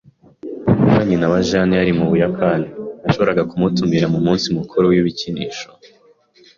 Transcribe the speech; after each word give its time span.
Niba 0.83 1.01
nyina 1.07 1.25
wa 1.31 1.39
Jane 1.47 1.73
yari 1.79 1.93
mu 1.97 2.05
Buyapani, 2.09 2.67
nashoboraga 3.03 3.47
kumutumira 3.49 4.05
mu 4.13 4.19
munsi 4.25 4.47
mukuru 4.57 4.83
w’ibikinisho. 4.91 5.69